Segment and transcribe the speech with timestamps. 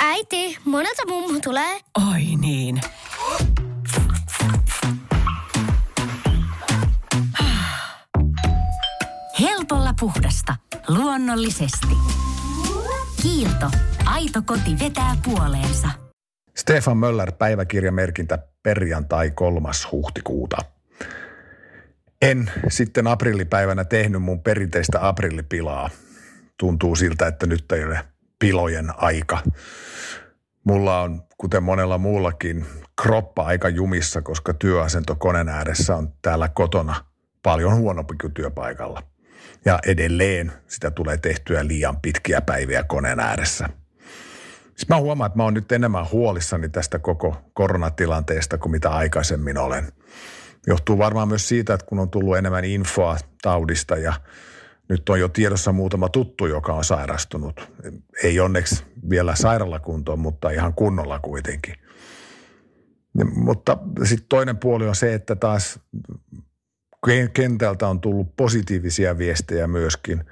[0.00, 1.80] Äiti, monelta mummu tulee?
[2.12, 2.80] Oi niin.
[9.40, 10.56] Helpolla puhdasta.
[10.88, 11.96] Luonnollisesti.
[13.22, 13.70] Kiilto.
[14.04, 15.88] Aito koti vetää puoleensa.
[16.56, 19.68] Stefan Möller päiväkirjamerkintä perjantai 3.
[19.92, 20.56] huhtikuuta.
[22.24, 25.90] En sitten aprillipäivänä tehnyt mun perinteistä aprillipilaa.
[26.58, 28.00] Tuntuu siltä, että nyt ei ole
[28.38, 29.38] pilojen aika.
[30.64, 32.66] Mulla on, kuten monella muullakin,
[33.02, 37.04] kroppa aika jumissa, koska työasento koneen ääressä on täällä kotona
[37.42, 39.02] paljon huonompi kuin työpaikalla.
[39.64, 43.68] Ja edelleen sitä tulee tehtyä liian pitkiä päiviä koneen ääressä.
[44.62, 49.58] Siis mä huomaan, että mä oon nyt enemmän huolissani tästä koko koronatilanteesta kuin mitä aikaisemmin
[49.58, 49.92] olen.
[50.66, 54.12] Johtuu varmaan myös siitä, että kun on tullut enemmän infoa taudista ja
[54.88, 57.72] nyt on jo tiedossa muutama tuttu, joka on sairastunut.
[58.22, 61.74] Ei onneksi vielä sairaalakuntoon, mutta ihan kunnolla kuitenkin.
[63.18, 65.80] Ja, mutta sitten toinen puoli on se, että taas
[67.34, 70.24] kentältä on tullut positiivisia viestejä myöskin.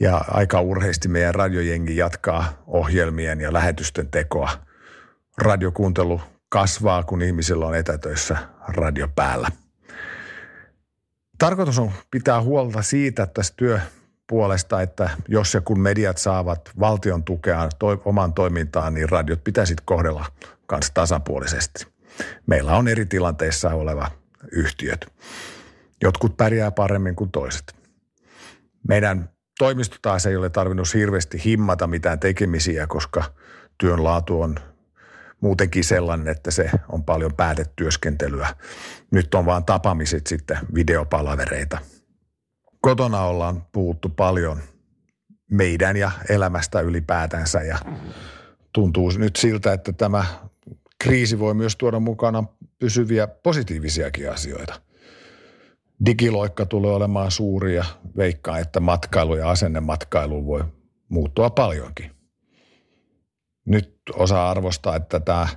[0.00, 4.50] Ja aika urheasti meidän radiojengi jatkaa ohjelmien ja lähetysten tekoa.
[5.38, 6.20] Radiokuuntelu
[6.54, 8.36] kasvaa, kun ihmisillä on etätöissä
[8.68, 9.48] radio päällä–
[11.38, 17.68] Tarkoitus on pitää huolta siitä tässä työpuolesta, että jos ja kun mediat saavat valtion tukea
[17.78, 20.26] to, oman toimintaan, niin radiot pitäisi kohdella
[20.66, 21.86] kanssa tasapuolisesti.
[22.46, 24.10] Meillä on eri tilanteissa oleva
[24.52, 25.06] yhtiöt.
[26.02, 27.74] Jotkut pärjää paremmin kuin toiset.
[28.88, 33.24] Meidän toimisto taas ei ole tarvinnut hirveästi himmata mitään tekemisiä, koska
[33.78, 34.56] työn laatu on
[35.40, 38.48] muutenkin sellainen, että se on paljon päätetyöskentelyä.
[39.10, 41.78] Nyt on vaan tapaamiset sitten videopalavereita.
[42.80, 44.58] Kotona ollaan puhuttu paljon
[45.50, 47.78] meidän ja elämästä ylipäätänsä ja
[48.72, 50.24] tuntuu nyt siltä, että tämä
[50.98, 52.44] kriisi voi myös tuoda mukana
[52.78, 54.80] pysyviä positiivisiakin asioita.
[56.06, 57.84] Digiloikka tulee olemaan suuri ja
[58.16, 60.64] veikkaa, että matkailu ja asennematkailu voi
[61.08, 62.10] muuttua paljonkin
[63.64, 65.48] nyt osaa arvostaa, että tämä,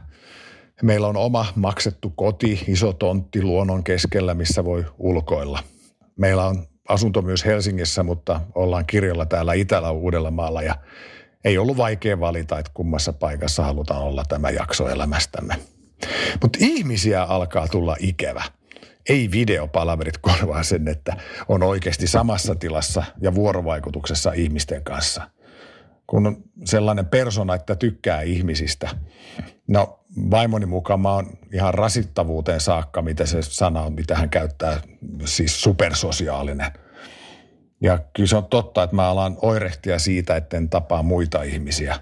[0.82, 5.60] meillä on oma maksettu koti, iso tontti luonnon keskellä, missä voi ulkoilla.
[6.18, 10.76] Meillä on asunto myös Helsingissä, mutta ollaan kirjalla täällä Itälä Uudellamaalla ja
[11.44, 15.56] ei ollut vaikea valita, että kummassa paikassa halutaan olla tämä jakso elämästämme.
[16.42, 18.44] Mutta ihmisiä alkaa tulla ikävä.
[19.10, 21.18] Ei videopalaverit korvaa sen, että
[21.48, 25.30] on oikeasti samassa tilassa ja vuorovaikutuksessa ihmisten kanssa–
[26.08, 28.90] kun on sellainen persona, että tykkää ihmisistä.
[29.68, 30.00] No
[30.32, 34.82] vaimoni mukaan mä oon ihan rasittavuuteen saakka, mitä se sana on, mitä hän käyttää,
[35.26, 36.72] siis supersosiaalinen.
[37.82, 42.00] Ja kyllä se on totta, että mä alan oirehtia siitä, etten tapaa muita ihmisiä.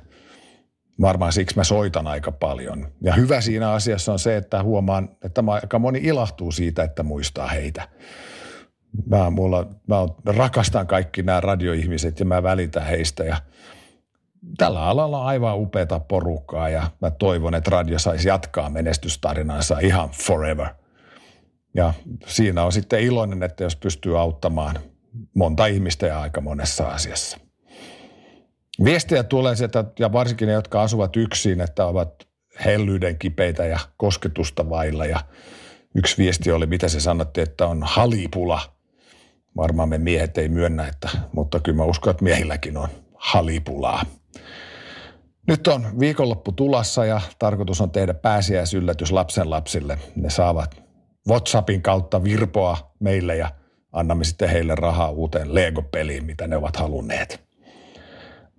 [1.02, 2.88] Varmaan siksi mä soitan aika paljon.
[3.02, 7.04] Ja hyvä siinä asiassa on se, että huomaan, että mä aika moni ilahtuu siitä, että
[7.04, 7.88] muistaa heitä.
[9.10, 9.96] Mä, mulla, mä
[10.26, 13.38] rakastan kaikki nämä radioihmiset ja mä välitän heistä ja–
[14.58, 20.10] tällä alalla on aivan upeata porukkaa ja mä toivon, että radio saisi jatkaa menestystarinansa ihan
[20.10, 20.68] forever.
[21.74, 21.94] Ja
[22.26, 24.80] siinä on sitten iloinen, että jos pystyy auttamaan
[25.34, 27.38] monta ihmistä ja aika monessa asiassa.
[28.84, 32.28] Viestejä tulee sieltä, ja varsinkin ne, jotka asuvat yksin, että ovat
[32.66, 35.06] hellyyden kipeitä ja kosketusta vailla.
[35.06, 35.20] Ja
[35.96, 38.62] yksi viesti oli, mitä se sanottiin, että on halipula.
[39.58, 42.90] Varmaan me miehet ei myönnä, että, mutta kyllä mä uskon, että miehilläkin on
[43.26, 44.06] halipulaa.
[45.48, 49.98] Nyt on viikonloppu tulassa ja tarkoitus on tehdä pääsiäisyllätys lapsen lapsille.
[50.16, 50.84] Ne saavat
[51.30, 53.52] WhatsAppin kautta virpoa meille ja
[53.92, 57.46] annamme sitten heille rahaa uuteen Lego-peliin, mitä ne ovat halunneet.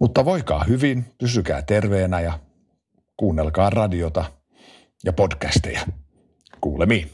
[0.00, 2.38] Mutta voikaa hyvin, pysykää terveenä ja
[3.16, 4.24] kuunnelkaa radiota
[5.04, 5.80] ja podcasteja.
[6.60, 7.10] Kuulemiin.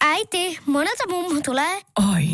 [0.00, 1.80] Äiti, monelta mummu tulee?